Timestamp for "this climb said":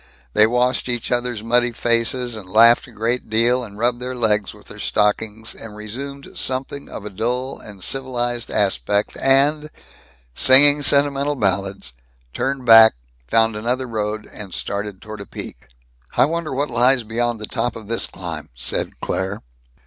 17.87-18.99